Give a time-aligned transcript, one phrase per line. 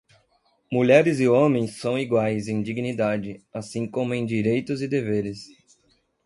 [0.71, 5.41] Mulheres e homens são iguais em dignidade, assim como em direitos e deveres.